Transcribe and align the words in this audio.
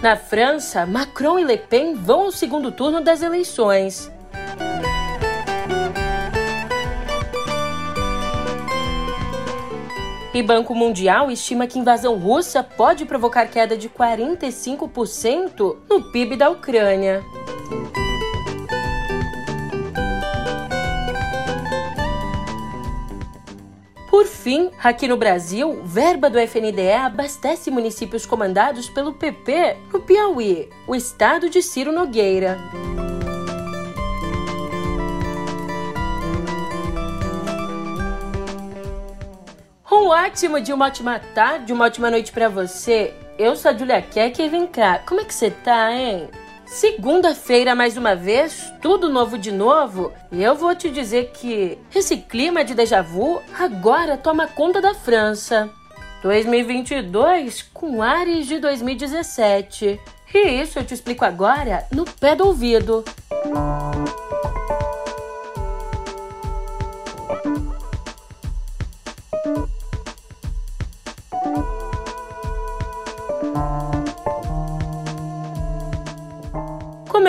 Na 0.00 0.14
França, 0.14 0.86
Macron 0.86 1.40
e 1.40 1.44
Le 1.44 1.58
Pen 1.58 1.94
vão 1.94 2.22
ao 2.22 2.32
segundo 2.32 2.70
turno 2.70 3.00
das 3.00 3.20
eleições. 3.20 4.12
E 10.32 10.40
Banco 10.40 10.72
Mundial 10.72 11.32
estima 11.32 11.66
que 11.66 11.80
invasão 11.80 12.16
russa 12.16 12.62
pode 12.62 13.04
provocar 13.06 13.46
queda 13.46 13.76
de 13.76 13.88
45% 13.88 15.76
no 15.90 16.12
PIB 16.12 16.36
da 16.36 16.48
Ucrânia. 16.48 17.24
Por 24.18 24.26
fim, 24.26 24.72
aqui 24.82 25.06
no 25.06 25.16
Brasil, 25.16 25.80
verba 25.84 26.28
do 26.28 26.40
FNDE 26.40 26.90
abastece 26.90 27.70
municípios 27.70 28.26
comandados 28.26 28.90
pelo 28.90 29.12
PP 29.12 29.76
no 29.92 30.00
Piauí, 30.00 30.68
o 30.88 30.96
estado 30.96 31.48
de 31.48 31.62
Ciro 31.62 31.92
Nogueira. 31.92 32.58
Um 39.88 40.08
ótimo 40.08 40.60
dia, 40.60 40.74
uma 40.74 40.86
ótima 40.86 41.20
tarde, 41.20 41.72
uma 41.72 41.84
ótima 41.84 42.10
noite 42.10 42.32
para 42.32 42.48
você. 42.48 43.14
Eu 43.38 43.54
sou 43.54 43.70
a 43.70 43.74
Julia 43.74 44.02
Keck 44.02 44.42
e 44.42 44.48
vem 44.48 44.66
cá, 44.66 44.98
como 45.06 45.20
é 45.20 45.24
que 45.24 45.32
você 45.32 45.48
tá, 45.48 45.92
hein? 45.94 46.28
Segunda-feira, 46.68 47.74
mais 47.74 47.96
uma 47.96 48.14
vez, 48.14 48.70
tudo 48.82 49.08
novo 49.08 49.38
de 49.38 49.50
novo. 49.50 50.12
E 50.30 50.42
eu 50.42 50.54
vou 50.54 50.74
te 50.74 50.90
dizer 50.90 51.30
que 51.32 51.78
esse 51.94 52.18
clima 52.18 52.62
de 52.62 52.74
déjà 52.74 53.00
vu 53.00 53.40
agora 53.58 54.18
toma 54.18 54.46
conta 54.46 54.80
da 54.80 54.94
França. 54.94 55.70
2022 56.22 57.62
com 57.72 58.02
ares 58.02 58.46
de 58.46 58.58
2017. 58.58 59.98
E 60.34 60.38
isso 60.60 60.78
eu 60.78 60.84
te 60.84 60.92
explico 60.92 61.24
agora 61.24 61.86
no 61.90 62.04
pé 62.04 62.36
do 62.36 62.46
ouvido. 62.46 63.02
Como 63.42 64.17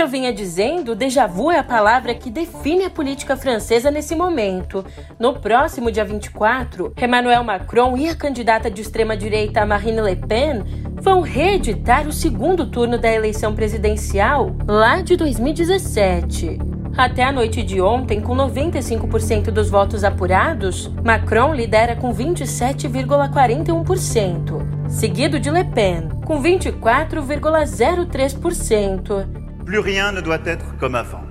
vinha 0.09 0.33
dizendo, 0.33 0.95
déjà 0.95 1.25
vu 1.25 1.51
é 1.51 1.59
a 1.59 1.63
palavra 1.63 2.13
que 2.13 2.29
define 2.29 2.83
a 2.83 2.89
política 2.89 3.37
francesa 3.37 3.89
nesse 3.89 4.15
momento. 4.15 4.83
No 5.17 5.39
próximo 5.39 5.91
dia 5.91 6.03
24, 6.03 6.93
Emmanuel 7.01 7.43
Macron 7.43 7.95
e 7.95 8.09
a 8.09 8.15
candidata 8.15 8.69
de 8.69 8.81
extrema-direita 8.81 9.65
Marine 9.65 10.01
Le 10.01 10.15
Pen 10.15 10.63
vão 10.95 11.21
reeditar 11.21 12.07
o 12.07 12.11
segundo 12.11 12.65
turno 12.65 12.97
da 12.97 13.09
eleição 13.09 13.55
presidencial 13.55 14.53
lá 14.67 15.01
de 15.01 15.15
2017. 15.15 16.59
Até 16.97 17.23
a 17.23 17.31
noite 17.31 17.63
de 17.63 17.79
ontem, 17.79 18.19
com 18.19 18.35
95% 18.35 19.51
dos 19.51 19.69
votos 19.69 20.03
apurados, 20.03 20.91
Macron 21.03 21.53
lidera 21.53 21.95
com 21.95 22.13
27,41%, 22.13 24.89
seguido 24.89 25.39
de 25.39 25.49
Le 25.49 25.63
Pen, 25.63 26.09
com 26.25 26.41
24,03%. 26.41 29.38
Plus 29.69 29.77
rien 29.77 30.11
ne 30.11 30.19
doit 30.19 30.41
être 30.45 30.75
comme 30.79 30.95
avant. 30.95 31.21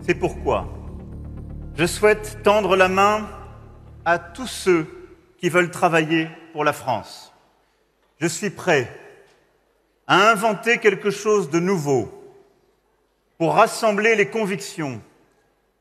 C'est 0.00 0.14
pourquoi 0.14 0.66
je 1.76 1.84
souhaite 1.84 2.38
tendre 2.42 2.74
la 2.74 2.88
main 2.88 3.28
à 4.06 4.18
tous 4.18 4.46
ceux 4.46 4.86
qui 5.36 5.50
veulent 5.50 5.70
travailler 5.70 6.30
pour 6.54 6.64
la 6.64 6.72
France. 6.72 7.34
Je 8.18 8.26
suis 8.26 8.48
prêt 8.48 8.90
à 10.06 10.30
inventer 10.30 10.78
quelque 10.78 11.10
chose 11.10 11.50
de 11.50 11.60
nouveau 11.60 12.10
pour 13.36 13.56
rassembler 13.56 14.16
les 14.16 14.28
convictions 14.28 15.02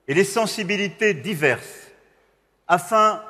et 0.09 0.13
les 0.13 0.25
sensibilités 0.25 1.13
diverses 1.13 1.93
afin 2.67 3.23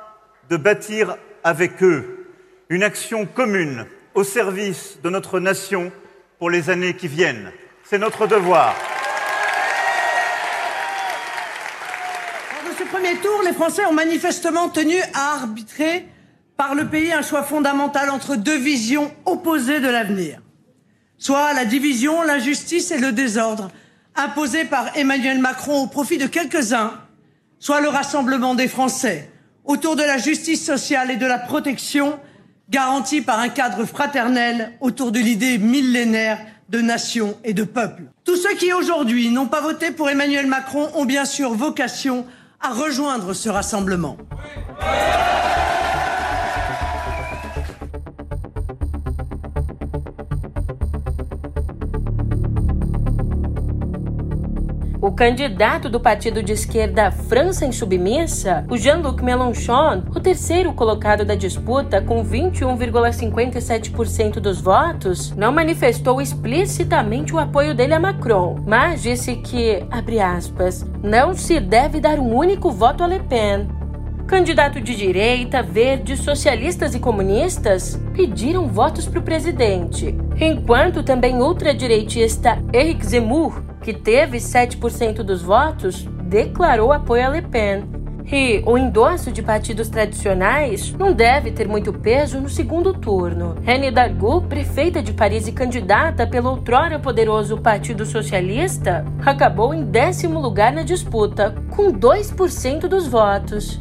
de 0.50 0.56
bâtir 0.56 1.18
avec 1.44 1.84
eux 1.84 2.32
une 2.68 2.82
action 2.82 3.26
commune 3.26 3.86
au 4.14 4.24
service 4.24 4.98
de 5.04 5.08
notre 5.08 5.38
nation 5.38 5.92
pour 6.40 6.50
les 6.50 6.68
années 6.68 6.96
qui 6.96 7.06
viennent. 7.06 7.52
C'est 7.88 7.98
notre 7.98 8.26
devoir. 8.26 8.74
Dans 12.64 12.76
ce 12.76 12.82
premier 12.82 13.14
tour, 13.18 13.42
les 13.44 13.52
Français 13.52 13.86
ont 13.86 13.92
manifestement 13.92 14.68
tenu 14.68 14.96
à 15.14 15.34
arbitrer 15.34 16.08
par 16.56 16.74
le 16.74 16.88
pays 16.88 17.12
un 17.12 17.22
choix 17.22 17.44
fondamental 17.44 18.10
entre 18.10 18.34
deux 18.34 18.58
visions 18.58 19.14
opposées 19.24 19.78
de 19.78 19.86
l'avenir. 19.86 20.40
Soit 21.16 21.52
la 21.52 21.64
division, 21.64 22.22
l'injustice 22.22 22.90
et 22.90 22.98
le 22.98 23.12
désordre 23.12 23.70
imposés 24.16 24.64
par 24.64 24.96
Emmanuel 24.96 25.38
Macron 25.38 25.82
au 25.82 25.86
profit 25.86 26.18
de 26.18 26.26
quelques-uns, 26.26 26.94
soit 27.60 27.80
le 27.80 27.88
rassemblement 27.88 28.56
des 28.56 28.66
Français 28.66 29.30
autour 29.64 29.94
de 29.94 30.02
la 30.02 30.18
justice 30.18 30.66
sociale 30.66 31.12
et 31.12 31.16
de 31.16 31.26
la 31.26 31.38
protection 31.38 32.18
garantie 32.68 33.20
par 33.20 33.38
un 33.38 33.48
cadre 33.48 33.84
fraternel 33.84 34.72
autour 34.80 35.12
de 35.12 35.20
l'idée 35.20 35.58
millénaire 35.58 36.38
de 36.68 36.80
nation 36.80 37.36
et 37.44 37.54
de 37.54 37.64
peuple. 37.64 38.04
Tous 38.24 38.36
ceux 38.36 38.54
qui 38.56 38.72
aujourd'hui 38.72 39.30
n'ont 39.30 39.46
pas 39.46 39.60
voté 39.60 39.90
pour 39.90 40.10
Emmanuel 40.10 40.46
Macron 40.46 40.88
ont 40.94 41.04
bien 41.04 41.24
sûr 41.24 41.54
vocation 41.54 42.26
à 42.60 42.70
rejoindre 42.72 43.34
ce 43.34 43.48
rassemblement. 43.48 44.16
Candidato 55.16 55.88
do 55.88 55.98
partido 55.98 56.42
de 56.42 56.52
esquerda 56.52 57.10
França 57.10 57.64
Insubmissa, 57.64 58.66
o 58.68 58.76
Jean-Luc 58.76 59.24
Mélenchon, 59.24 60.02
o 60.14 60.20
terceiro 60.20 60.74
colocado 60.74 61.24
da 61.24 61.34
disputa 61.34 62.02
com 62.02 62.22
21,57% 62.22 64.34
dos 64.34 64.60
votos, 64.60 65.30
não 65.30 65.50
manifestou 65.50 66.20
explicitamente 66.20 67.34
o 67.34 67.38
apoio 67.38 67.74
dele 67.74 67.94
a 67.94 67.98
Macron, 67.98 68.56
mas 68.66 69.02
disse 69.02 69.36
que, 69.36 69.82
abre 69.90 70.20
aspas, 70.20 70.84
não 71.02 71.34
se 71.34 71.58
deve 71.60 71.98
dar 71.98 72.18
um 72.18 72.36
único 72.36 72.70
voto 72.70 73.02
a 73.02 73.06
Le 73.06 73.20
Pen. 73.20 73.66
Candidato 74.26 74.82
de 74.82 74.94
direita, 74.94 75.62
verde, 75.62 76.14
socialistas 76.16 76.94
e 76.94 77.00
comunistas 77.00 77.98
pediram 78.12 78.68
votos 78.68 79.06
para 79.06 79.20
o 79.20 79.22
presidente, 79.22 80.14
enquanto 80.38 81.02
também 81.02 81.40
ultradireitista 81.40 82.62
Eric 82.74 83.06
Zemmour 83.06 83.62
que 83.86 83.94
teve 83.94 84.38
7% 84.38 85.22
dos 85.22 85.42
votos, 85.42 86.08
declarou 86.24 86.92
apoio 86.92 87.24
a 87.24 87.28
Le 87.28 87.40
Pen. 87.40 87.84
E 88.26 88.60
o 88.66 88.76
endosso 88.76 89.30
de 89.30 89.44
partidos 89.44 89.88
tradicionais 89.88 90.92
não 90.94 91.12
deve 91.12 91.52
ter 91.52 91.68
muito 91.68 91.92
peso 91.92 92.40
no 92.40 92.48
segundo 92.48 92.92
turno. 92.92 93.54
Anne 93.64 93.86
Hidalgo, 93.86 94.40
prefeita 94.40 95.00
de 95.00 95.12
Paris 95.12 95.46
e 95.46 95.52
candidata 95.52 96.26
pelo 96.26 96.50
outrora 96.50 96.98
poderoso 96.98 97.58
Partido 97.58 98.04
Socialista, 98.04 99.04
acabou 99.24 99.72
em 99.72 99.84
décimo 99.84 100.40
lugar 100.40 100.72
na 100.72 100.82
disputa, 100.82 101.54
com 101.70 101.92
2% 101.92 102.88
dos 102.88 103.06
votos. 103.06 103.80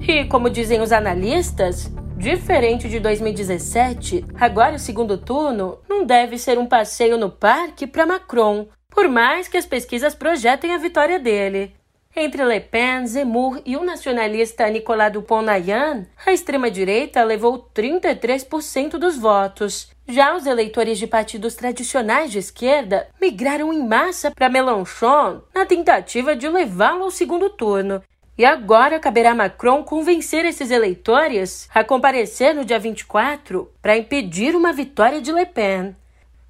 E, 0.00 0.24
como 0.24 0.48
dizem 0.48 0.80
os 0.80 0.92
analistas, 0.92 1.92
Diferente 2.22 2.88
de 2.88 3.00
2017, 3.00 4.24
agora 4.38 4.76
o 4.76 4.78
segundo 4.78 5.18
turno 5.18 5.78
não 5.88 6.06
deve 6.06 6.38
ser 6.38 6.56
um 6.56 6.66
passeio 6.66 7.18
no 7.18 7.28
parque 7.28 7.84
para 7.84 8.06
Macron, 8.06 8.68
por 8.94 9.08
mais 9.08 9.48
que 9.48 9.56
as 9.56 9.66
pesquisas 9.66 10.14
projetem 10.14 10.72
a 10.72 10.78
vitória 10.78 11.18
dele. 11.18 11.74
Entre 12.14 12.44
Le 12.44 12.60
Pen, 12.60 13.06
Zemmour 13.06 13.62
e 13.64 13.74
o 13.74 13.82
nacionalista 13.82 14.68
Nicolas 14.68 15.10
Dupont-Aignan, 15.12 16.06
a 16.26 16.32
extrema-direita 16.32 17.24
levou 17.24 17.70
33% 17.74 18.98
dos 18.98 19.16
votos. 19.16 19.90
Já 20.06 20.36
os 20.36 20.44
eleitores 20.44 20.98
de 20.98 21.06
partidos 21.06 21.54
tradicionais 21.54 22.30
de 22.30 22.38
esquerda 22.38 23.08
migraram 23.18 23.72
em 23.72 23.86
massa 23.86 24.30
para 24.30 24.50
Mélenchon 24.50 25.40
na 25.54 25.64
tentativa 25.64 26.36
de 26.36 26.46
levá-lo 26.48 27.04
ao 27.04 27.10
segundo 27.10 27.48
turno. 27.48 28.02
E 28.36 28.44
agora 28.44 29.00
caberá 29.00 29.30
a 29.30 29.34
Macron 29.34 29.82
convencer 29.82 30.44
esses 30.44 30.70
eleitores 30.70 31.66
a 31.74 31.82
comparecer 31.82 32.54
no 32.54 32.64
dia 32.64 32.78
24 32.78 33.72
para 33.80 33.96
impedir 33.96 34.54
uma 34.54 34.72
vitória 34.72 35.20
de 35.20 35.32
Le 35.32 35.46
Pen. 35.46 35.96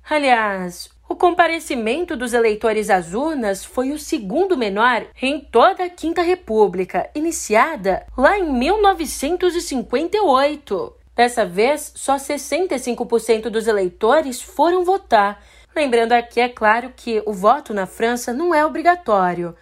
Aliás, 0.08 0.90
o 1.12 1.16
comparecimento 1.16 2.16
dos 2.16 2.32
eleitores 2.32 2.88
às 2.88 3.12
urnas 3.12 3.62
foi 3.62 3.92
o 3.92 3.98
segundo 3.98 4.56
menor 4.56 5.04
em 5.20 5.40
toda 5.40 5.84
a 5.84 5.90
Quinta 5.90 6.22
República, 6.22 7.10
iniciada 7.14 8.06
lá 8.16 8.38
em 8.38 8.50
1958. 8.50 10.96
Dessa 11.14 11.44
vez, 11.44 11.92
só 11.94 12.16
65% 12.16 13.50
dos 13.50 13.66
eleitores 13.66 14.40
foram 14.40 14.86
votar. 14.86 15.44
Lembrando 15.76 16.12
aqui, 16.12 16.40
é 16.40 16.48
claro, 16.48 16.90
que 16.96 17.22
o 17.26 17.34
voto 17.34 17.74
na 17.74 17.84
França 17.84 18.32
não 18.32 18.54
é 18.54 18.64
obrigatório. 18.64 19.54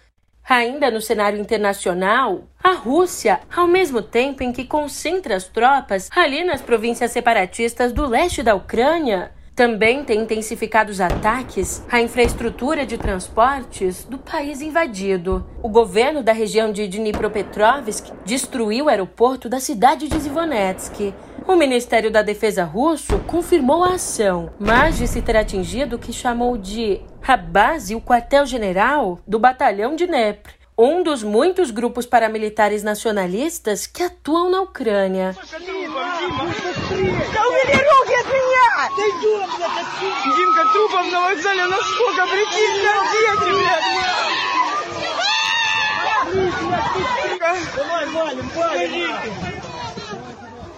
Ainda 0.47 0.89
no 0.89 1.01
cenário 1.01 1.37
internacional, 1.37 2.43
a 2.63 2.71
Rússia, 2.71 3.41
ao 3.53 3.67
mesmo 3.67 4.01
tempo 4.01 4.41
em 4.41 4.53
que 4.53 4.63
concentra 4.63 5.35
as 5.35 5.43
tropas 5.43 6.09
ali 6.15 6.45
nas 6.45 6.61
províncias 6.61 7.11
separatistas 7.11 7.91
do 7.91 8.05
leste 8.05 8.41
da 8.41 8.55
Ucrânia, 8.55 9.33
também 9.55 10.03
tem 10.03 10.21
intensificado 10.21 10.91
os 10.91 11.01
ataques 11.01 11.83
à 11.91 12.01
infraestrutura 12.01 12.85
de 12.85 12.97
transportes 12.97 14.03
do 14.05 14.17
país 14.17 14.61
invadido. 14.61 15.45
O 15.61 15.69
governo 15.69 16.23
da 16.23 16.31
região 16.31 16.71
de 16.71 16.87
Dnipropetrovsk 16.87 18.11
destruiu 18.25 18.85
o 18.85 18.89
aeroporto 18.89 19.49
da 19.49 19.59
cidade 19.59 20.07
de 20.07 20.19
Zivonetsk. 20.19 21.13
O 21.47 21.55
Ministério 21.55 22.09
da 22.09 22.21
Defesa 22.21 22.63
russo 22.63 23.19
confirmou 23.27 23.83
a 23.83 23.95
ação, 23.95 24.51
mas 24.59 24.97
disse 24.97 25.21
ter 25.21 25.35
atingido 25.35 25.95
o 25.95 25.99
que 25.99 26.13
chamou 26.13 26.57
de 26.57 27.01
a 27.27 27.35
base 27.35 27.93
e 27.93 27.95
o 27.95 28.01
quartel-general 28.01 29.19
do 29.27 29.39
batalhão 29.39 29.95
de 29.95 30.05
Dnepr, 30.05 30.51
um 30.77 31.03
dos 31.03 31.23
muitos 31.23 31.69
grupos 31.71 32.05
paramilitares 32.05 32.83
nacionalistas 32.83 33.85
que 33.85 34.01
atuam 34.01 34.49
na 34.49 34.61
Ucrânia. 34.61 35.35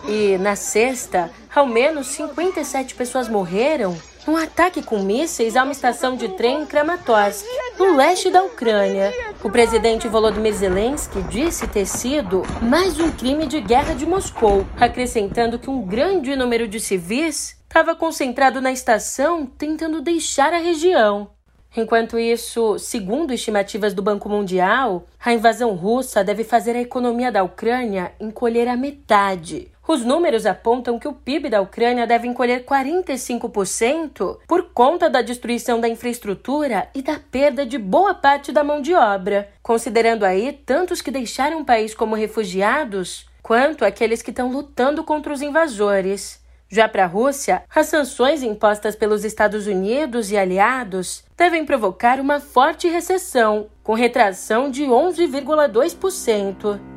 E 0.08 0.38
na 0.38 0.56
sexta, 0.56 1.32
ao 1.54 1.66
menos 1.66 2.08
57 2.08 2.96
pessoas 2.96 3.28
morreram 3.28 3.98
num 4.26 4.38
ataque 4.38 4.82
com 4.82 5.00
mísseis 5.00 5.56
a 5.56 5.64
uma 5.64 5.72
estação 5.72 6.16
de 6.16 6.30
trem 6.30 6.62
em 6.62 6.66
Kramatorsk, 6.66 7.46
no 7.78 7.96
leste 7.96 8.30
da 8.30 8.44
Ucrânia. 8.44 9.14
O 9.44 9.50
presidente 9.50 10.08
Volodymyr 10.08 10.54
Zelensky 10.54 11.22
disse 11.24 11.68
ter 11.68 11.86
sido 11.86 12.44
mais 12.62 13.00
um 13.00 13.12
crime 13.12 13.46
de 13.46 13.60
guerra 13.60 13.94
de 13.94 14.06
Moscou, 14.06 14.66
acrescentando 14.80 15.60
que 15.60 15.70
um 15.70 15.82
grande 15.82 16.36
número 16.36 16.68
de 16.68 16.80
civis 16.80 17.58
estava 17.64 17.96
concentrado 17.96 18.62
na 18.62 18.72
estação 18.72 19.46
tentando 19.46 20.02
deixar 20.02 20.54
a 20.54 20.60
região. 20.60 21.32
Enquanto 21.76 22.20
isso, 22.20 22.78
segundo 22.78 23.34
estimativas 23.34 23.96
do 23.96 24.02
Banco 24.04 24.30
Mundial, 24.30 25.08
a 25.20 25.34
invasão 25.34 25.74
russa 25.74 26.24
deve 26.24 26.44
fazer 26.44 26.76
a 26.76 26.82
economia 26.82 27.32
da 27.32 27.44
Ucrânia 27.44 28.14
encolher 28.20 28.68
a 28.68 28.78
metade. 28.78 29.73
Os 29.86 30.06
números 30.06 30.46
apontam 30.46 30.98
que 30.98 31.08
o 31.08 31.14
PIB 31.14 31.50
da 31.50 31.60
Ucrânia 31.60 32.08
deve 32.08 32.26
encolher 32.26 32.64
45% 32.64 34.40
por 34.48 34.70
conta 34.74 35.10
da 35.10 35.22
destruição 35.22 35.82
da 35.82 35.90
infraestrutura 35.90 36.88
e 36.96 37.02
da 37.02 37.20
perda 37.20 37.66
de 37.66 37.78
boa 37.78 38.14
parte 38.14 38.54
da 38.54 38.64
mão 38.64 38.82
de 38.82 38.94
obra, 38.94 39.50
considerando 39.62 40.24
aí 40.24 40.54
tantos 40.66 41.02
que 41.02 41.12
deixaram 41.12 41.62
o 41.62 41.66
país 41.66 41.94
como 41.94 42.16
refugiados, 42.16 43.28
quanto 43.42 43.84
aqueles 43.84 44.22
que 44.22 44.30
estão 44.30 44.50
lutando 44.50 45.04
contra 45.04 45.34
os 45.34 45.42
invasores. 45.42 46.42
Já 46.70 46.88
para 46.88 47.04
a 47.04 47.08
Rússia, 47.08 47.64
as 47.76 47.88
sanções 47.88 48.42
impostas 48.42 48.96
pelos 48.96 49.26
Estados 49.26 49.68
Unidos 49.68 50.32
e 50.32 50.38
aliados 50.38 51.26
devem 51.38 51.66
provocar 51.66 52.22
uma 52.22 52.40
forte 52.40 52.88
recessão, 52.88 53.68
com 53.84 53.94
retração 53.94 54.72
de 54.72 54.86
11,2%. 54.86 56.93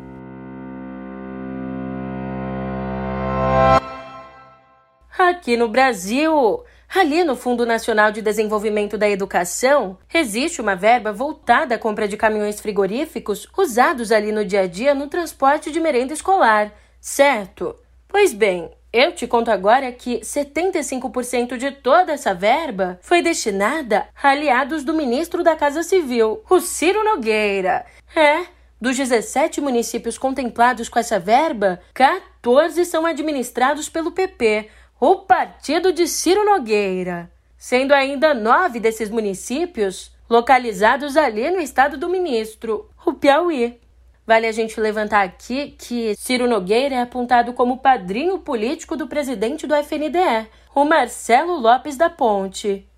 Aqui 5.47 5.57
no 5.57 5.69
Brasil, 5.69 6.65
ali 6.93 7.23
no 7.23 7.37
Fundo 7.37 7.65
Nacional 7.65 8.11
de 8.11 8.21
Desenvolvimento 8.21 8.99
da 8.99 9.09
Educação, 9.09 9.97
existe 10.13 10.61
uma 10.61 10.75
verba 10.75 11.13
voltada 11.13 11.77
à 11.77 11.79
compra 11.79 12.09
de 12.09 12.17
caminhões 12.17 12.59
frigoríficos 12.59 13.49
usados 13.57 14.11
ali 14.11 14.33
no 14.33 14.45
dia 14.45 14.63
a 14.63 14.67
dia 14.67 14.93
no 14.93 15.07
transporte 15.07 15.71
de 15.71 15.79
merenda 15.79 16.13
escolar, 16.13 16.73
certo? 17.01 17.77
Pois 18.09 18.33
bem, 18.33 18.73
eu 18.93 19.13
te 19.13 19.25
conto 19.29 19.53
agora 19.53 19.93
que 19.93 20.19
75% 20.19 21.57
de 21.57 21.71
toda 21.71 22.15
essa 22.15 22.35
verba 22.35 22.99
foi 23.01 23.23
destinada 23.23 24.09
a 24.21 24.31
aliados 24.31 24.83
do 24.83 24.95
ministro 24.95 25.45
da 25.45 25.55
Casa 25.55 25.85
Civil, 25.85 26.43
o 26.51 26.59
Ciro 26.59 27.05
Nogueira. 27.05 27.87
É, 28.17 28.47
dos 28.81 28.97
17 28.97 29.61
municípios 29.61 30.19
contemplados 30.19 30.89
com 30.89 30.99
essa 30.99 31.21
verba, 31.21 31.81
14 31.95 32.85
são 32.85 33.07
administrados 33.07 33.89
pelo 33.89 34.11
PP, 34.11 34.69
o 34.99 35.17
partido 35.17 35.93
de 35.93 36.09
Ciro 36.09 36.43
Nogueira, 36.45 37.31
sendo 37.59 37.93
ainda 37.93 38.33
nove 38.33 38.81
desses 38.81 39.11
municípios 39.11 40.11
localizados 40.29 41.19
ali 41.19 41.51
no 41.51 41.61
estado 41.61 41.99
do 41.99 42.09
ministro, 42.09 42.89
o 43.05 43.13
Piauí. 43.13 43.79
Vale 44.27 44.47
a 44.47 44.53
gente 44.53 44.81
levantar 44.81 45.23
aqui 45.23 45.77
que 45.79 46.17
Ciro 46.17 46.49
Nogueira 46.49 46.95
é 46.95 47.01
apontado 47.03 47.53
como 47.53 47.79
padrinho 47.79 48.39
político 48.39 48.97
do 48.97 49.07
presidente 49.07 49.67
do 49.67 49.75
FNDE, 49.75 50.49
o 50.75 50.85
Marcelo 50.85 51.61
Lopes 51.61 51.97
da 51.97 52.09
Ponte. 52.09 52.89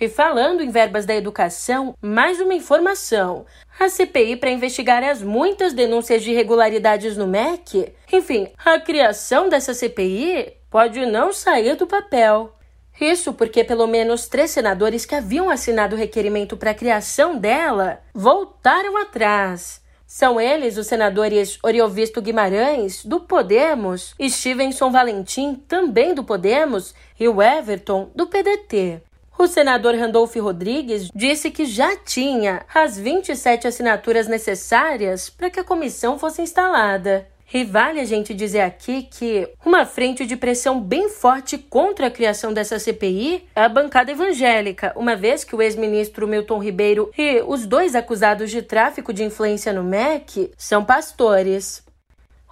E 0.00 0.08
falando 0.08 0.62
em 0.62 0.70
verbas 0.70 1.04
da 1.04 1.14
educação, 1.14 1.94
mais 2.00 2.40
uma 2.40 2.54
informação. 2.54 3.44
A 3.78 3.88
CPI 3.88 4.36
para 4.36 4.50
investigar 4.50 5.04
as 5.04 5.22
muitas 5.22 5.74
denúncias 5.74 6.22
de 6.22 6.32
irregularidades 6.32 7.16
no 7.16 7.26
MEC, 7.26 7.92
enfim, 8.10 8.48
a 8.64 8.80
criação 8.80 9.48
dessa 9.48 9.74
CPI 9.74 10.61
pode 10.72 11.04
não 11.04 11.34
sair 11.34 11.76
do 11.76 11.86
papel. 11.86 12.56
Isso 12.98 13.34
porque 13.34 13.62
pelo 13.62 13.86
menos 13.86 14.26
três 14.26 14.50
senadores 14.50 15.04
que 15.04 15.14
haviam 15.14 15.50
assinado 15.50 15.94
o 15.94 15.98
requerimento 15.98 16.56
para 16.56 16.70
a 16.70 16.74
criação 16.74 17.36
dela 17.36 18.00
voltaram 18.14 18.96
atrás. 18.96 19.82
São 20.06 20.40
eles 20.40 20.78
os 20.78 20.86
senadores 20.86 21.58
Oriovisto 21.62 22.22
Guimarães, 22.22 23.04
do 23.04 23.20
Podemos, 23.20 24.14
Stevenson 24.28 24.90
Valentim, 24.90 25.54
também 25.54 26.14
do 26.14 26.24
Podemos, 26.24 26.94
e 27.20 27.28
o 27.28 27.42
Everton, 27.42 28.10
do 28.14 28.26
PDT. 28.26 29.02
O 29.38 29.46
senador 29.46 29.94
Randolph 29.94 30.36
Rodrigues 30.36 31.08
disse 31.14 31.50
que 31.50 31.64
já 31.64 31.96
tinha 31.96 32.64
as 32.72 32.98
27 32.98 33.66
assinaturas 33.66 34.28
necessárias 34.28 35.28
para 35.28 35.50
que 35.50 35.60
a 35.60 35.64
comissão 35.64 36.18
fosse 36.18 36.42
instalada. 36.42 37.26
E 37.52 37.64
vale 37.64 38.00
a 38.00 38.04
gente 38.04 38.32
dizer 38.32 38.60
aqui 38.60 39.02
que 39.02 39.46
uma 39.64 39.84
frente 39.84 40.24
de 40.24 40.36
pressão 40.36 40.80
bem 40.80 41.10
forte 41.10 41.58
contra 41.58 42.06
a 42.06 42.10
criação 42.10 42.50
dessa 42.50 42.78
CPI 42.78 43.46
é 43.54 43.60
a 43.60 43.68
bancada 43.68 44.10
evangélica, 44.10 44.94
uma 44.96 45.14
vez 45.14 45.44
que 45.44 45.54
o 45.54 45.60
ex-ministro 45.60 46.26
Milton 46.26 46.58
Ribeiro 46.58 47.10
e 47.16 47.42
os 47.46 47.66
dois 47.66 47.94
acusados 47.94 48.50
de 48.50 48.62
tráfico 48.62 49.12
de 49.12 49.22
influência 49.22 49.70
no 49.70 49.84
MEC 49.84 50.50
são 50.56 50.82
pastores. 50.82 51.84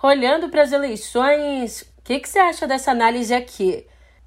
Olhando 0.02 0.50
para 0.50 0.62
as 0.62 0.72
eleições, 0.72 1.82
o 1.98 2.02
que, 2.04 2.20
que 2.20 2.28
você 2.28 2.38
acha 2.38 2.66
dessa 2.66 2.90
análise 2.90 3.32
aqui? 3.32 3.86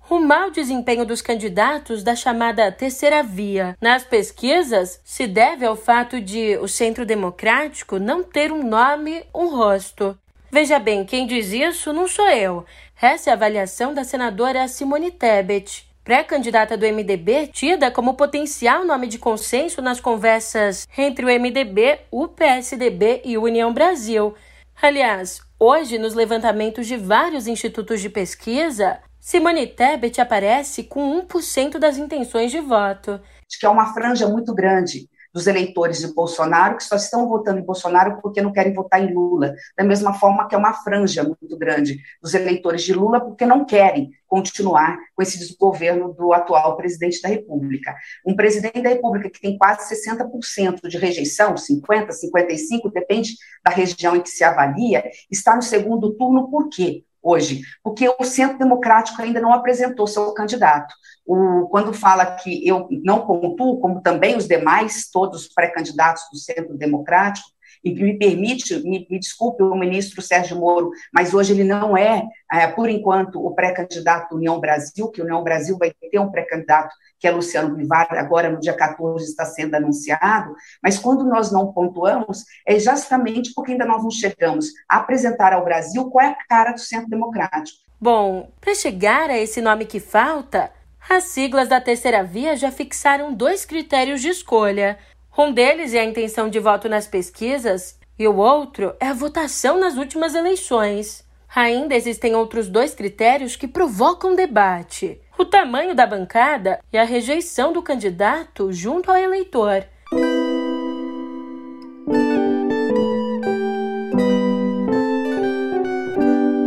O 0.09 0.19
mau 0.19 0.49
desempenho 0.49 1.05
dos 1.05 1.21
candidatos 1.21 2.03
da 2.03 2.15
chamada 2.15 2.71
terceira 2.71 3.23
via 3.23 3.77
nas 3.81 4.03
pesquisas 4.03 4.99
se 5.03 5.27
deve 5.27 5.65
ao 5.65 5.75
fato 5.75 6.19
de 6.19 6.57
o 6.57 6.67
Centro 6.67 7.05
Democrático 7.05 7.99
não 7.99 8.23
ter 8.23 8.51
um 8.51 8.67
nome, 8.67 9.23
um 9.33 9.47
rosto. 9.55 10.17
Veja 10.53 10.77
bem, 10.77 11.03
quem 11.03 11.25
diz 11.25 11.51
isso 11.51 11.91
não 11.91 12.07
sou 12.07 12.29
eu. 12.29 12.63
Essa 13.01 13.31
é 13.31 13.33
a 13.33 13.35
avaliação 13.35 13.91
da 13.91 14.03
senadora 14.03 14.67
Simone 14.67 15.09
Tebet, 15.09 15.83
pré-candidata 16.03 16.77
do 16.77 16.85
MDB, 16.85 17.47
tida 17.47 17.89
como 17.89 18.13
potencial 18.13 18.85
nome 18.85 19.07
de 19.07 19.17
consenso 19.17 19.81
nas 19.81 19.99
conversas 19.99 20.87
entre 20.95 21.25
o 21.25 21.39
MDB, 21.39 22.01
o 22.11 22.27
PSDB 22.27 23.23
e 23.25 23.35
União 23.35 23.73
Brasil. 23.73 24.35
Aliás, 24.79 25.41
hoje, 25.57 25.97
nos 25.97 26.13
levantamentos 26.13 26.85
de 26.85 26.97
vários 26.97 27.47
institutos 27.47 27.99
de 27.99 28.11
pesquisa, 28.11 28.99
Simone 29.19 29.65
Tebet 29.65 30.21
aparece 30.21 30.83
com 30.83 31.19
1% 31.23 31.79
das 31.79 31.97
intenções 31.97 32.51
de 32.51 32.59
voto. 32.59 33.19
Acho 33.49 33.59
que 33.59 33.65
é 33.65 33.69
uma 33.69 33.91
franja 33.91 34.29
muito 34.29 34.53
grande 34.53 35.09
dos 35.33 35.47
eleitores 35.47 35.99
de 35.99 36.13
Bolsonaro 36.13 36.77
que 36.77 36.83
só 36.83 36.95
estão 36.95 37.27
votando 37.27 37.59
em 37.59 37.65
Bolsonaro 37.65 38.21
porque 38.21 38.41
não 38.41 38.51
querem 38.51 38.73
votar 38.73 39.01
em 39.01 39.13
Lula. 39.13 39.55
Da 39.75 39.83
mesma 39.83 40.13
forma 40.13 40.47
que 40.47 40.55
é 40.55 40.57
uma 40.57 40.73
franja 40.73 41.23
muito 41.23 41.57
grande 41.57 41.99
dos 42.21 42.33
eleitores 42.33 42.83
de 42.83 42.93
Lula 42.93 43.19
porque 43.19 43.45
não 43.45 43.65
querem 43.65 44.11
continuar 44.27 44.97
com 45.15 45.21
esse 45.21 45.37
desgoverno 45.37 46.13
do 46.13 46.33
atual 46.33 46.75
presidente 46.75 47.21
da 47.21 47.29
República. 47.29 47.95
Um 48.25 48.35
presidente 48.35 48.81
da 48.81 48.89
República 48.89 49.29
que 49.29 49.41
tem 49.41 49.57
quase 49.57 49.93
60% 49.95 50.87
de 50.87 50.97
rejeição, 50.97 51.55
50, 51.55 52.11
55, 52.11 52.89
depende 52.89 53.35
da 53.63 53.71
região 53.71 54.15
em 54.15 54.21
que 54.21 54.29
se 54.29 54.43
avalia, 54.43 55.03
está 55.31 55.55
no 55.55 55.61
segundo 55.61 56.13
turno 56.13 56.49
por 56.49 56.69
quê? 56.69 57.03
Hoje, 57.23 57.61
porque 57.81 58.13
o 58.19 58.23
Centro 58.25 58.59
Democrático 58.59 59.21
ainda 59.21 59.39
não 59.39 59.53
apresentou 59.53 60.05
seu 60.05 60.33
candidato. 60.33 60.93
O, 61.25 61.67
quando 61.69 61.93
fala 61.93 62.25
que 62.35 62.67
eu 62.67 62.87
não 63.03 63.25
pontuo, 63.25 63.79
como 63.79 64.01
também 64.01 64.35
os 64.35 64.47
demais, 64.47 65.09
todos 65.09 65.43
os 65.43 65.47
pré-candidatos 65.47 66.23
do 66.31 66.37
Centro 66.37 66.77
Democrático, 66.77 67.47
e 67.83 67.93
me 67.93 68.17
permite, 68.17 68.75
me, 68.83 69.05
me, 69.09 69.19
desculpe 69.19 69.61
o 69.61 69.75
ministro 69.75 70.21
Sérgio 70.21 70.57
Moro, 70.57 70.91
mas 71.13 71.33
hoje 71.33 71.53
ele 71.53 71.63
não 71.63 71.97
é, 71.97 72.23
é 72.51 72.67
por 72.67 72.89
enquanto, 72.89 73.45
o 73.45 73.53
pré-candidato 73.53 74.29
do 74.29 74.37
União 74.37 74.59
Brasil, 74.59 75.09
que 75.09 75.21
o 75.21 75.25
União 75.25 75.43
Brasil 75.43 75.77
vai 75.77 75.91
ter 75.91 76.19
um 76.19 76.31
pré-candidato, 76.31 76.95
que 77.19 77.27
é 77.27 77.31
Luciano 77.31 77.75
Bivar, 77.75 78.07
agora 78.11 78.49
no 78.49 78.59
dia 78.59 78.73
14 78.73 79.25
está 79.25 79.45
sendo 79.45 79.75
anunciado, 79.75 80.55
mas 80.81 80.97
quando 80.97 81.23
nós 81.23 81.51
não 81.51 81.73
pontuamos, 81.73 82.45
é 82.67 82.79
justamente 82.79 83.51
porque 83.53 83.73
ainda 83.73 83.85
nós 83.85 84.01
não 84.01 84.11
chegamos 84.11 84.67
a 84.89 84.97
apresentar 84.97 85.53
ao 85.53 85.63
Brasil 85.63 86.09
qual 86.09 86.25
é 86.25 86.29
a 86.29 86.47
cara 86.47 86.71
do 86.71 86.79
Centro 86.79 87.09
Democrático. 87.09 87.79
Bom, 87.99 88.51
para 88.59 88.75
chegar 88.75 89.29
a 89.29 89.37
esse 89.37 89.61
nome 89.61 89.85
que 89.85 89.99
falta, 89.99 90.71
As 91.09 91.25
siglas 91.25 91.67
da 91.67 91.81
terceira 91.81 92.23
via 92.23 92.55
já 92.55 92.71
fixaram 92.71 93.33
dois 93.33 93.65
critérios 93.65 94.21
de 94.21 94.29
escolha. 94.29 94.97
Um 95.35 95.51
deles 95.51 95.95
é 95.95 95.99
a 95.99 96.05
intenção 96.05 96.47
de 96.47 96.59
voto 96.59 96.87
nas 96.87 97.07
pesquisas 97.07 97.97
e 98.19 98.27
o 98.27 98.35
outro 98.35 98.93
é 98.99 99.07
a 99.07 99.13
votação 99.13 99.79
nas 99.79 99.97
últimas 99.97 100.35
eleições. 100.35 101.27
Ainda 101.55 101.95
existem 101.95 102.35
outros 102.35 102.67
dois 102.67 102.93
critérios 102.93 103.55
que 103.55 103.67
provocam 103.67 104.35
debate: 104.35 105.19
o 105.35 105.43
tamanho 105.43 105.95
da 105.95 106.05
bancada 106.05 106.79
e 106.91 106.97
a 106.99 107.03
rejeição 107.03 107.73
do 107.73 107.81
candidato 107.81 108.71
junto 108.71 109.09
ao 109.09 109.17
eleitor. 109.17 109.83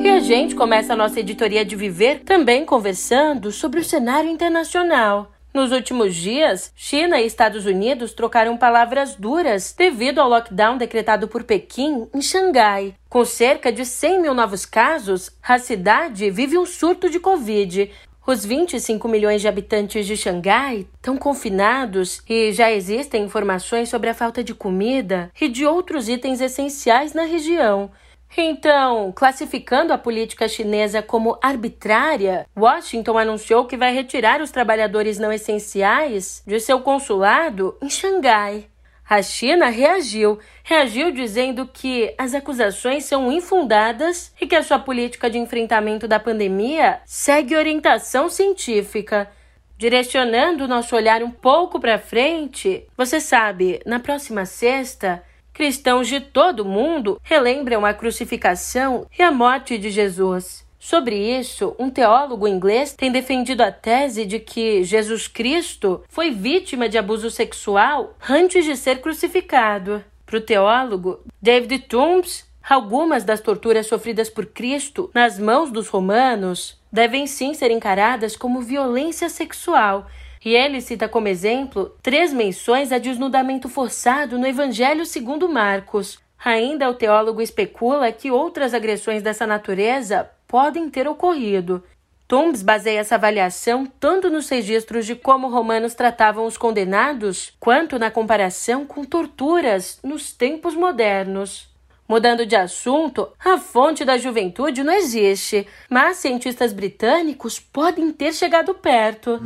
E 0.03 0.09
a 0.09 0.19
gente 0.19 0.57
começa 0.57 0.93
a 0.93 0.97
nossa 0.97 1.21
editoria 1.21 1.65
de 1.65 1.77
Viver 1.77 2.25
também 2.25 2.65
conversando 2.65 3.53
sobre 3.53 3.79
o 3.79 3.85
cenário 3.85 4.29
internacional. 4.29 5.36
Nos 5.57 5.73
últimos 5.73 6.15
dias, 6.15 6.71
China 6.77 7.19
e 7.19 7.27
Estados 7.27 7.65
Unidos 7.65 8.13
trocaram 8.13 8.59
palavras 8.59 9.15
duras 9.15 9.75
devido 9.75 10.19
ao 10.19 10.29
lockdown 10.29 10.77
decretado 10.77 11.29
por 11.29 11.45
Pequim 11.45 12.07
em 12.13 12.21
Xangai. 12.21 12.95
Com 13.09 13.25
cerca 13.25 13.73
de 13.73 13.87
100 13.87 14.21
mil 14.21 14.35
novos 14.35 14.67
casos, 14.67 15.31
a 15.43 15.59
cidade 15.59 16.29
vive 16.31 16.59
um 16.59 16.67
surto 16.67 17.09
de 17.09 17.19
Covid. 17.19 17.91
Os 18.27 18.45
25 18.45 19.09
milhões 19.09 19.41
de 19.41 19.49
habitantes 19.49 20.07
de 20.07 20.15
Xangai 20.15 20.87
estão 20.97 21.17
confinados 21.17 22.21
e 22.29 22.53
já 22.53 22.71
existem 22.71 23.25
informações 23.25 23.89
sobre 23.89 24.11
a 24.11 24.15
falta 24.15 24.45
de 24.45 24.53
comida 24.53 25.33
e 25.41 25.49
de 25.49 25.65
outros 25.65 26.07
itens 26.07 26.43
essenciais 26.43 27.15
na 27.15 27.23
região. 27.23 27.91
Então, 28.37 29.13
classificando 29.13 29.93
a 29.93 29.99
política 29.99 30.49
chinesa 30.49 31.03
como 31.03 31.39
arbitrária, 31.43 32.47
Washington 32.57 33.19
anunciou 33.19 33.67
que 33.67 33.77
vai 33.77 33.93
retirar 33.93 34.41
os 34.41 34.51
trabalhadores 34.51 35.19
não 35.19 35.33
essenciais 35.33 36.43
de 36.47 36.61
seu 36.61 36.81
consulado 36.81 37.77
em 37.83 37.89
Xangai. 37.89 38.69
A 39.09 39.23
China 39.23 39.69
reagiu, 39.69 40.39
reagiu 40.65 41.13
dizendo 41.13 41.65
que 41.73 42.13
as 42.19 42.35
acusações 42.35 43.05
são 43.05 43.31
infundadas 43.31 44.35
e 44.41 44.49
que 44.49 44.57
a 44.57 44.65
sua 44.65 44.81
política 44.81 45.31
de 45.31 45.39
enfrentamento 45.39 46.09
da 46.09 46.19
pandemia 46.19 47.01
segue 47.05 47.57
orientação 47.57 48.29
científica. 48.29 49.31
Direcionando 49.79 50.65
o 50.65 50.69
nosso 50.69 50.97
olhar 50.97 51.23
um 51.23 51.31
pouco 51.31 51.79
para 51.79 51.99
frente, 51.99 52.89
você 52.97 53.21
sabe, 53.21 53.81
na 53.87 54.01
próxima 54.01 54.45
sexta, 54.45 55.23
cristãos 55.57 56.07
de 56.07 56.21
todo 56.21 56.61
o 56.61 56.69
mundo 56.69 57.19
relembram 57.23 57.87
a 57.87 57.95
crucificação 57.95 59.07
e 59.19 59.23
a 59.23 59.33
morte 59.33 59.79
de 59.79 59.89
Jesus. 59.89 60.67
Sobre 60.79 61.17
isso, 61.17 61.75
um 61.79 61.89
teólogo 61.89 62.47
inglês 62.47 62.93
tem 62.93 63.11
defendido 63.11 63.63
a 63.63 63.73
tese 63.73 64.27
de 64.27 64.39
que 64.39 64.85
Jesus 64.85 65.27
Cristo 65.27 66.05
foi 66.11 66.31
vítima 66.31 66.91
de 66.91 66.99
abuso 66.99 67.31
sexual 67.31 68.15
antes 68.29 68.67
de 68.67 68.77
ser 68.77 69.01
crucificado. 69.01 70.05
Para 70.27 70.37
o 70.37 70.43
teólogo 70.43 71.21
David 71.41 71.85
Toombs, 71.89 72.45
algumas 72.63 73.25
das 73.25 73.41
torturas 73.41 73.87
sofridas 73.87 74.29
por 74.29 74.45
Cristo 74.45 75.11
nas 75.15 75.39
mãos 75.39 75.71
dos 75.71 75.89
romanos 75.89 76.79
devem 76.93 77.27
sim 77.27 77.55
ser 77.55 77.71
encaradas 77.71 78.37
como 78.37 78.61
violência 78.61 79.31
sexual 79.31 80.07
e 80.47 80.55
ele 80.55 80.81
cita 80.81 81.09
como 81.09 81.27
exemplo 81.27 81.93
três 82.01 82.33
menções 82.33 82.93
a 82.93 82.99
desnudamento 82.99 83.69
forçado 83.69 84.39
no 84.39 84.47
Evangelho 84.47 85.05
segundo 85.05 85.49
Marcos. 85.49 86.21
Ainda 86.39 86.89
o 86.89 86.95
teólogo 86.95 87.43
especula 87.43 88.13
que 88.13 88.31
outras 88.31 88.73
agressões 88.73 89.25
dessa 89.25 89.45
natureza 89.45 90.31
podem 90.47 90.89
ter 90.89 91.09
ocorrido. 91.09 91.83
Tombs 92.29 92.63
baseia 92.63 93.01
essa 93.01 93.17
avaliação 93.17 93.87
tanto 93.99 94.31
nos 94.31 94.49
registros 94.49 95.05
de 95.05 95.17
como 95.17 95.49
romanos 95.49 95.95
tratavam 95.95 96.47
os 96.47 96.57
condenados, 96.57 97.53
quanto 97.59 97.99
na 97.99 98.09
comparação 98.09 98.87
com 98.87 99.03
torturas 99.03 99.99
nos 100.01 100.33
tempos 100.33 100.77
modernos. 100.77 101.69
Mudando 102.09 102.47
de 102.47 102.55
assunto, 102.55 103.29
a 103.45 103.59
fonte 103.59 104.05
da 104.05 104.17
juventude 104.17 104.85
não 104.85 104.93
existe, 104.93 105.67
mas 105.91 106.19
cientistas 106.19 106.73
britânicos 106.73 107.59
podem 107.59 108.13
ter 108.13 108.33
chegado 108.33 108.73
perto. 108.75 109.41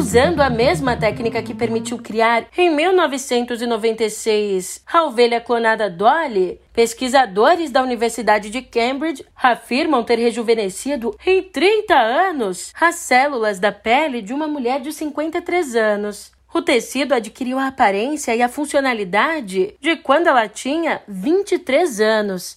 Usando 0.00 0.40
a 0.40 0.48
mesma 0.48 0.96
técnica 0.96 1.42
que 1.42 1.52
permitiu 1.52 1.98
criar, 1.98 2.46
em 2.56 2.74
1996, 2.74 4.82
a 4.90 5.04
ovelha 5.04 5.42
clonada 5.42 5.90
Dolly, 5.90 6.58
pesquisadores 6.72 7.70
da 7.70 7.82
Universidade 7.82 8.48
de 8.48 8.62
Cambridge 8.62 9.22
afirmam 9.36 10.02
ter 10.02 10.18
rejuvenescido 10.18 11.14
em 11.24 11.42
30 11.42 11.94
anos 11.94 12.72
as 12.80 12.94
células 12.94 13.60
da 13.60 13.70
pele 13.70 14.22
de 14.22 14.32
uma 14.32 14.48
mulher 14.48 14.80
de 14.80 14.90
53 14.90 15.76
anos. 15.76 16.32
O 16.52 16.60
tecido 16.62 17.12
adquiriu 17.12 17.58
a 17.58 17.66
aparência 17.66 18.34
e 18.34 18.40
a 18.40 18.48
funcionalidade 18.48 19.74
de 19.78 19.96
quando 19.96 20.28
ela 20.28 20.48
tinha 20.48 21.02
23 21.06 22.00
anos. 22.00 22.56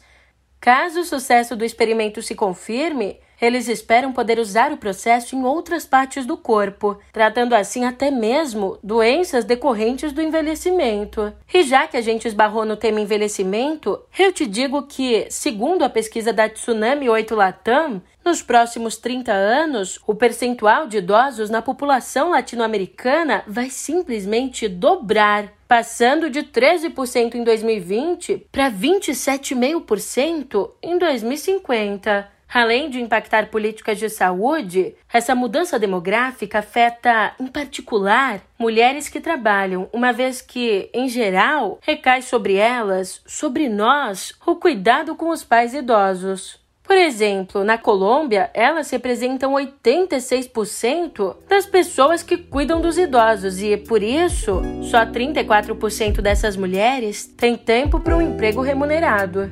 Caso 0.61 1.01
o 1.01 1.05
sucesso 1.05 1.57
do 1.57 1.65
experimento 1.65 2.21
se 2.21 2.35
confirme, 2.35 3.19
eles 3.41 3.67
esperam 3.67 4.13
poder 4.13 4.39
usar 4.39 4.71
o 4.71 4.77
processo 4.77 5.35
em 5.35 5.43
outras 5.43 5.85
partes 5.85 6.25
do 6.25 6.37
corpo, 6.37 6.97
tratando 7.11 7.53
assim 7.53 7.85
até 7.85 8.09
mesmo 8.09 8.77
doenças 8.83 9.45
decorrentes 9.45 10.11
do 10.11 10.21
envelhecimento. 10.21 11.33
E 11.53 11.63
já 11.63 11.87
que 11.87 11.97
a 11.97 12.01
gente 12.01 12.27
esbarrou 12.27 12.65
no 12.65 12.77
tema 12.77 13.01
envelhecimento, 13.01 13.99
eu 14.17 14.31
te 14.31 14.45
digo 14.45 14.83
que, 14.83 15.27
segundo 15.29 15.83
a 15.83 15.89
pesquisa 15.89 16.31
da 16.31 16.49
Tsunami 16.49 17.09
8 17.09 17.35
Latam, 17.35 18.01
nos 18.23 18.41
próximos 18.41 18.95
30 18.95 19.33
anos, 19.33 19.99
o 20.07 20.15
percentual 20.15 20.87
de 20.87 20.99
idosos 20.99 21.49
na 21.49 21.61
população 21.61 22.29
latino-americana 22.29 23.43
vai 23.45 23.69
simplesmente 23.69 24.69
dobrar, 24.69 25.51
passando 25.67 26.29
de 26.29 26.43
13% 26.43 27.35
em 27.35 27.43
2020 27.43 28.47
para 28.49 28.71
27,5% 28.71 30.71
em 30.81 30.97
2050. 30.97 32.31
Além 32.53 32.87
de 32.87 33.01
impactar 33.01 33.47
políticas 33.47 33.97
de 33.97 34.07
saúde, 34.09 34.93
essa 35.11 35.33
mudança 35.33 35.79
demográfica 35.79 36.59
afeta, 36.59 37.33
em 37.39 37.47
particular, 37.47 38.41
mulheres 38.59 39.09
que 39.09 39.19
trabalham, 39.19 39.89
uma 39.91 40.13
vez 40.13 40.39
que, 40.39 40.87
em 40.93 41.09
geral, 41.09 41.79
recai 41.81 42.21
sobre 42.21 42.53
elas, 42.53 43.23
sobre 43.25 43.67
nós, 43.67 44.35
o 44.45 44.55
cuidado 44.55 45.15
com 45.15 45.29
os 45.29 45.43
pais 45.43 45.73
idosos. 45.73 46.61
Por 46.83 46.95
exemplo, 46.95 47.63
na 47.63 47.77
Colômbia, 47.77 48.51
elas 48.53 48.91
representam 48.91 49.53
86% 49.53 51.35
das 51.49 51.65
pessoas 51.65 52.21
que 52.21 52.37
cuidam 52.37 52.79
dos 52.79 52.99
idosos 52.99 53.63
e, 53.63 53.77
por 53.77 54.03
isso, 54.03 54.61
só 54.83 55.05
34% 55.05 56.21
dessas 56.21 56.55
mulheres 56.55 57.25
têm 57.25 57.57
tempo 57.57 57.99
para 57.99 58.15
um 58.15 58.21
emprego 58.21 58.61
remunerado. 58.61 59.49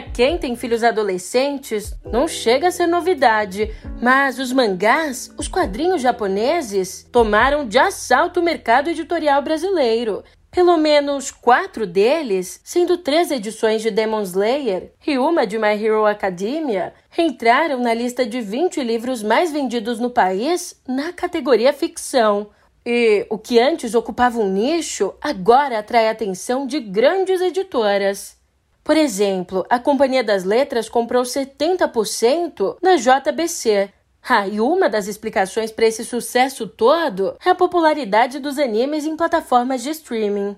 Para 0.00 0.08
quem 0.12 0.38
tem 0.38 0.56
filhos 0.56 0.82
adolescentes, 0.82 1.94
não 2.10 2.26
chega 2.26 2.68
a 2.68 2.70
ser 2.70 2.86
novidade, 2.86 3.70
mas 4.00 4.38
os 4.38 4.50
mangás, 4.50 5.30
os 5.36 5.46
quadrinhos 5.46 6.00
japoneses, 6.00 7.06
tomaram 7.12 7.68
de 7.68 7.78
assalto 7.78 8.40
o 8.40 8.42
mercado 8.42 8.88
editorial 8.88 9.42
brasileiro. 9.42 10.24
Pelo 10.50 10.78
menos 10.78 11.30
quatro 11.30 11.86
deles, 11.86 12.62
sendo 12.64 12.96
três 12.96 13.30
edições 13.30 13.82
de 13.82 13.90
Demon 13.90 14.22
Slayer 14.22 14.90
e 15.06 15.18
uma 15.18 15.46
de 15.46 15.58
My 15.58 15.74
Hero 15.74 16.06
Academia, 16.06 16.94
entraram 17.18 17.78
na 17.78 17.92
lista 17.92 18.24
de 18.24 18.40
20 18.40 18.82
livros 18.82 19.22
mais 19.22 19.52
vendidos 19.52 20.00
no 20.00 20.08
país 20.08 20.80
na 20.88 21.12
categoria 21.12 21.74
ficção. 21.74 22.48
E 22.86 23.26
o 23.28 23.36
que 23.36 23.60
antes 23.60 23.94
ocupava 23.94 24.38
um 24.38 24.48
nicho, 24.48 25.12
agora 25.20 25.78
atrai 25.78 26.08
a 26.08 26.12
atenção 26.12 26.66
de 26.66 26.80
grandes 26.80 27.42
editoras. 27.42 28.39
Por 28.82 28.96
exemplo, 28.96 29.64
a 29.68 29.78
Companhia 29.78 30.24
das 30.24 30.44
Letras 30.44 30.88
comprou 30.88 31.22
70% 31.22 32.76
da 32.82 32.96
JBC. 32.96 33.92
Ah, 34.28 34.46
e 34.46 34.60
uma 34.60 34.88
das 34.88 35.06
explicações 35.06 35.70
para 35.70 35.86
esse 35.86 36.04
sucesso 36.04 36.66
todo 36.66 37.36
é 37.44 37.50
a 37.50 37.54
popularidade 37.54 38.38
dos 38.38 38.58
animes 38.58 39.04
em 39.04 39.16
plataformas 39.16 39.82
de 39.82 39.90
streaming. 39.90 40.56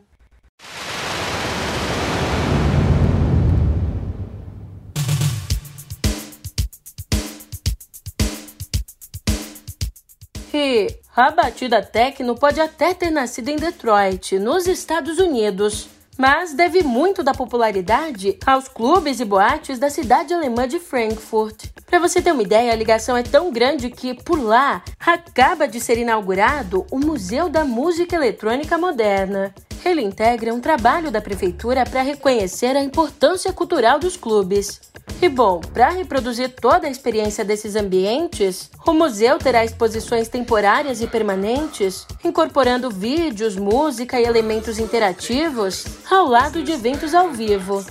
E 10.55 10.97
a 11.17 11.31
batida 11.31 11.83
techno 11.83 12.35
pode 12.35 12.61
até 12.61 12.93
ter 12.93 13.11
nascido 13.11 13.49
em 13.49 13.57
Detroit, 13.57 14.39
nos 14.39 14.67
Estados 14.67 15.19
Unidos 15.19 15.89
mas 16.19 16.55
deve 16.55 16.83
muito 16.83 17.23
da 17.23 17.33
popularidade 17.33 18.39
aos 18.47 18.69
clubes 18.69 19.21
e 19.21 19.25
boates 19.25 19.79
da 19.79 19.91
cidade 19.91 20.33
alemã 20.33 20.69
de 20.69 20.79
Frankfurt. 20.79 21.67
Para 21.87 21.99
você 21.99 22.23
ter 22.23 22.33
uma 22.33 22.43
ideia, 22.43 22.73
a 22.73 22.77
ligação 22.77 23.17
é 23.17 23.23
tão 23.23 23.51
grande 23.51 23.91
que, 23.91 24.15
por 24.15 24.43
lá, 24.43 24.83
acaba 24.99 25.67
de 25.69 25.81
ser 25.81 25.99
inaugurado 25.99 26.87
o 26.91 26.99
Museu 26.99 27.49
da 27.49 27.65
Música 27.65 28.17
Eletrônica 28.17 28.79
Moderna. 28.79 29.55
Ele 29.85 30.03
integra 30.03 30.55
um 30.55 30.61
trabalho 30.61 31.11
da 31.11 31.21
prefeitura 31.21 31.85
para 31.85 32.03
reconhecer 32.03 32.77
a 32.77 32.83
importância 32.83 33.53
cultural 33.53 33.99
dos 33.99 34.17
clubes. 34.17 34.81
E 35.21 35.29
bom, 35.29 35.61
para 35.61 35.91
reproduzir 35.91 36.51
toda 36.51 36.87
a 36.87 36.91
experiência 36.91 37.45
desses 37.45 37.75
ambientes, 37.77 38.71
o 38.87 38.93
museu 38.93 39.39
terá 39.39 39.65
exposições 39.65 40.29
temporárias 40.29 41.01
e 41.01 41.07
permanentes, 41.07 42.07
incorporando 42.25 42.91
vídeos, 42.91 43.57
música 43.57 44.21
e 44.21 44.25
elementos 44.25 44.79
interativos, 44.79 45.85
ao 46.11 46.27
lado 46.27 46.63
de 46.63 46.73
eventos 46.73 47.15
ao 47.15 47.31
vivo. 47.31 47.85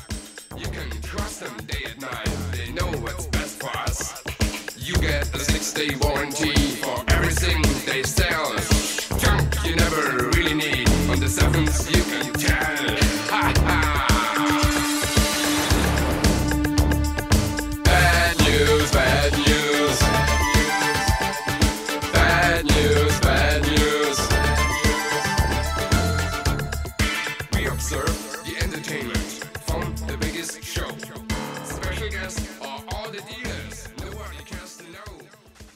You 0.57 0.67
never 4.97 5.39
really 7.89 8.50
Bad 11.33 11.47
news, 18.39 18.91
bad 18.91 19.31
news. 19.37 19.99
Bad 22.11 22.65
news, 22.65 23.19
bad 23.21 23.61
news. 23.63 24.19
We 27.53 27.65
observe 27.67 28.43
the 28.43 28.57
entertainment 28.61 29.17
from 29.65 29.95
the 30.07 30.17
biggest 30.17 30.61
show. 30.61 30.89
Special 31.63 32.09
guests 32.09 32.59
are 32.61 32.83
all 32.91 33.09
the 33.09 33.21
dealers. 33.21 33.87
No 34.03 34.07
one 34.17 34.35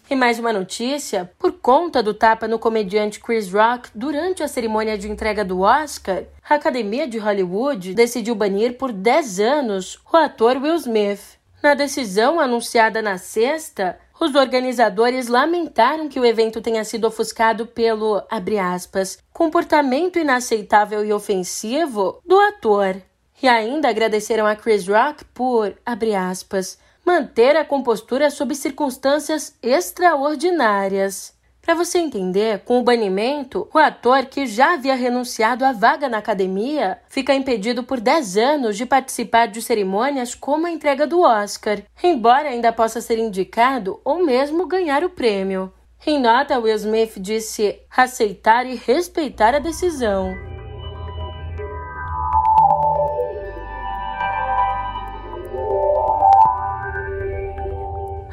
can 0.10 0.18
mais 0.18 0.38
uma 0.38 0.52
notícia 0.52 1.32
conta 1.66 2.04
do 2.04 2.14
tapa 2.14 2.48
no 2.48 2.60
comediante 2.60 3.20
Chris 3.20 3.52
Rock 3.52 3.90
durante 3.96 4.44
a 4.44 4.48
cerimônia 4.48 4.96
de 5.00 5.10
entrega 5.10 5.44
do 5.44 5.62
Oscar, 5.62 6.26
a 6.48 6.54
Academia 6.54 7.08
de 7.08 7.18
Hollywood 7.18 7.96
decidiu 7.96 8.36
banir 8.36 8.78
por 8.78 8.94
10 8.94 9.40
anos 9.40 10.00
o 10.14 10.16
ator 10.16 10.58
Will 10.58 10.76
Smith. 10.76 11.40
Na 11.64 11.74
decisão 11.74 12.40
anunciada 12.40 13.02
na 13.02 13.18
sexta, 13.18 13.98
os 14.22 14.36
organizadores 14.36 15.28
lamentaram 15.28 16.08
que 16.08 16.20
o 16.20 16.26
evento 16.26 16.62
tenha 16.62 16.84
sido 16.84 17.08
ofuscado 17.08 17.66
pelo, 17.66 18.22
aspas, 18.30 19.18
comportamento 19.34 20.20
inaceitável 20.20 21.04
e 21.04 21.12
ofensivo 21.12 22.22
do 22.24 22.40
ator. 22.42 23.02
E 23.42 23.48
ainda 23.48 23.90
agradeceram 23.90 24.46
a 24.46 24.56
Chris 24.56 24.88
Rock 24.88 25.26
por, 25.34 25.76
aspas, 25.84 26.78
manter 27.04 27.56
a 27.56 27.66
compostura 27.66 28.30
sob 28.30 28.54
circunstâncias 28.54 29.56
extraordinárias. 29.64 31.35
Para 31.66 31.74
você 31.74 31.98
entender, 31.98 32.60
com 32.60 32.80
o 32.80 32.84
banimento, 32.84 33.68
o 33.74 33.80
ator 33.80 34.26
que 34.26 34.46
já 34.46 34.74
havia 34.74 34.94
renunciado 34.94 35.66
à 35.66 35.72
vaga 35.72 36.08
na 36.08 36.20
academia 36.20 37.00
fica 37.10 37.34
impedido 37.34 37.82
por 37.82 38.00
10 38.00 38.38
anos 38.38 38.78
de 38.78 38.86
participar 38.86 39.48
de 39.48 39.64
cerimônias 39.64 40.36
como 40.36 40.68
a 40.68 40.72
entrega 40.72 41.08
do 41.08 41.22
Oscar, 41.22 41.82
embora 42.04 42.50
ainda 42.50 42.72
possa 42.72 43.02
ser 43.02 43.18
indicado 43.18 44.00
ou 44.06 44.24
mesmo 44.24 44.68
ganhar 44.68 45.04
o 45.04 45.10
prêmio. 45.10 45.74
Em 46.06 46.22
nota, 46.22 46.60
Will 46.60 46.76
Smith 46.76 47.14
disse 47.18 47.80
aceitar 47.90 48.68
e 48.68 48.76
respeitar 48.76 49.56
a 49.56 49.60
decisão. 49.60 50.36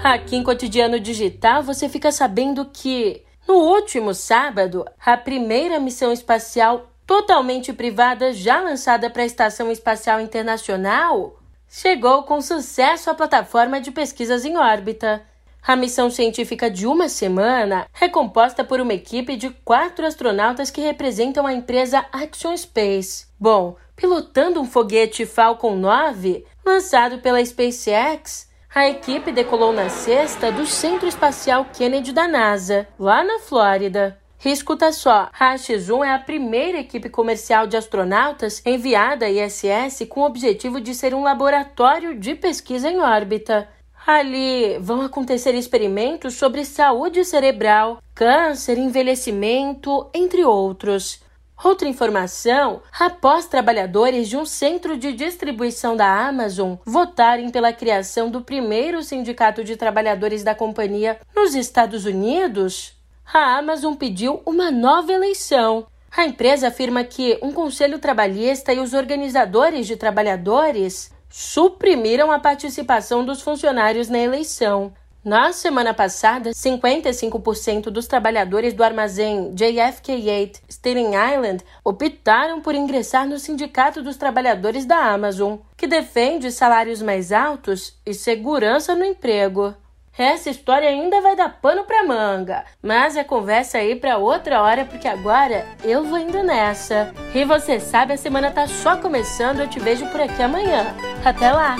Aqui 0.05 0.35
em 0.35 0.43
Cotidiano 0.43 0.99
Digital 0.99 1.63
você 1.63 1.89
fica 1.89 2.11
sabendo 2.11 2.65
que 2.65 3.23
no 3.47 3.55
último 3.55 4.13
sábado, 4.13 4.85
a 4.99 5.17
primeira 5.17 5.79
missão 5.79 6.13
espacial 6.13 6.89
totalmente 7.07 7.73
privada 7.73 8.33
já 8.33 8.61
lançada 8.61 9.09
para 9.09 9.23
a 9.23 9.27
Estação 9.27 9.71
Espacial 9.71 10.21
Internacional 10.21 11.39
chegou 11.69 12.25
com 12.25 12.41
sucesso 12.41 13.11
à 13.11 13.15
plataforma 13.15 13.81
de 13.81 13.93
pesquisas 13.93 14.45
em 14.45 14.57
órbita. 14.57 15.23
A 15.63 15.77
missão 15.77 16.11
científica 16.11 16.69
de 16.69 16.85
uma 16.85 17.09
semana 17.09 17.87
é 18.01 18.09
composta 18.09 18.65
por 18.65 18.81
uma 18.81 18.95
equipe 18.95 19.37
de 19.37 19.51
quatro 19.51 20.05
astronautas 20.05 20.69
que 20.69 20.81
representam 20.81 21.47
a 21.47 21.53
empresa 21.53 22.05
Action 22.11 22.57
Space. 22.57 23.27
Bom, 23.39 23.77
pilotando 23.95 24.61
um 24.61 24.65
foguete 24.65 25.25
Falcon 25.25 25.77
9 25.77 26.45
lançado 26.67 27.19
pela 27.19 27.45
SpaceX, 27.45 28.51
a 28.75 28.89
equipe 28.89 29.31
decolou 29.31 29.71
na 29.71 29.91
sexta 29.91 30.51
do 30.51 30.67
Centro 30.67 31.07
Espacial 31.07 31.67
Kennedy 31.75 32.11
da 32.11 32.27
NASA, 32.27 32.89
lá 32.99 33.23
na 33.23 33.39
Flórida. 33.39 34.19
escuta 34.43 34.91
só, 34.93 35.29
a 35.39 35.59
X-1 35.59 36.07
é 36.07 36.15
a 36.15 36.19
primeira 36.19 36.79
equipe 36.79 37.11
comercial 37.11 37.67
de 37.67 37.77
astronautas 37.77 38.63
enviada 38.65 39.27
à 39.27 39.31
ISS 39.31 40.07
com 40.09 40.21
o 40.21 40.25
objetivo 40.25 40.81
de 40.81 40.95
ser 40.95 41.13
um 41.13 41.23
laboratório 41.23 42.19
de 42.19 42.35
pesquisa 42.35 42.89
em 42.89 42.99
órbita. 42.99 43.69
Ali 44.07 44.79
vão 44.81 45.03
acontecer 45.03 45.55
experimentos 45.55 46.35
sobre 46.35 46.65
saúde 46.65 47.27
cerebral, 47.27 48.03
câncer, 48.15 48.79
envelhecimento, 48.79 50.09
entre 50.15 50.45
outros. 50.45 51.21
Outra 51.63 51.89
informação: 51.89 52.83
após 52.99 53.47
trabalhadores 53.47 54.29
de 54.29 54.37
um 54.37 54.45
centro 54.45 54.97
de 54.97 55.13
distribuição 55.13 55.97
da 55.97 56.27
Amazon 56.27 56.75
votarem 56.85 57.51
pela 57.51 57.73
criação 57.73 58.31
do 58.31 58.41
primeiro 58.41 59.03
sindicato 59.03 59.63
de 59.63 59.77
trabalhadores 59.77 60.43
da 60.43 60.55
companhia 60.55 61.21
nos 61.35 61.55
Estados 61.55 62.05
Unidos, 62.05 62.95
a 63.33 63.57
Amazon 63.59 63.95
pediu 63.95 64.43
uma 64.45 64.71
nova 64.71 65.13
eleição. 65.13 65.87
A 66.15 66.27
empresa 66.27 66.69
afirma 66.69 67.05
que 67.05 67.39
um 67.41 67.53
conselho 67.53 67.99
trabalhista 67.99 68.73
e 68.73 68.81
os 68.81 68.93
organizadores 68.93 69.87
de 69.87 69.97
trabalhadores 69.97 71.11
suprimiram 71.31 72.31
a 72.31 72.39
participação 72.39 73.25
dos 73.25 73.41
funcionários 73.41 74.09
na 74.09 74.19
eleição. 74.19 74.93
Na 75.25 75.53
semana 75.53 75.95
passada, 75.95 76.51
55% 76.51 77.85
dos 77.85 78.09
trabalhadores 78.09 78.75
do 78.75 78.83
armazém 78.83 79.55
JFK8 79.55 80.61
Staten 80.69 81.11
Island 81.15 81.65
optaram 81.85 82.61
por 82.61 82.75
ingressar 82.75 83.25
no 83.29 83.39
Sindicato 83.39 84.03
dos 84.03 84.17
Trabalhadores 84.17 84.85
da 84.85 84.97
Amazon, 84.97 85.59
que 85.77 85.87
defende 85.87 86.51
salários 86.51 87.01
mais 87.01 87.31
altos 87.31 87.97
e 88.05 88.13
segurança 88.13 88.97
no 88.97 89.05
emprego. 89.05 89.77
Essa 90.19 90.51
história 90.51 90.89
ainda 90.89 91.21
vai 91.21 91.37
dar 91.37 91.61
pano 91.61 91.85
pra 91.85 92.05
manga, 92.05 92.65
mas 92.83 93.17
é 93.17 93.23
conversa 93.23 93.79
aí 93.79 93.95
pra 93.95 94.19
outra 94.19 94.61
hora, 94.61 94.85
porque 94.85 95.07
agora 95.07 95.65
eu 95.85 96.05
vou 96.05 96.19
indo 96.19 96.43
nessa. 96.43 97.15
E 97.33 97.45
você 97.45 97.79
sabe, 97.79 98.13
a 98.13 98.19
semana 98.19 98.51
tá 98.51 98.67
só 98.67 98.97
começando, 98.97 99.61
eu 99.61 99.69
te 99.69 99.79
vejo 99.79 100.05
por 100.09 100.21
aqui 100.21 100.43
amanhã. 100.43 100.95
Até 101.25 101.51
lá! 101.53 101.77